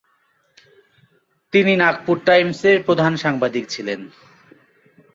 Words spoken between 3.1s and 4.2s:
সাংবাদিক ছিলেন।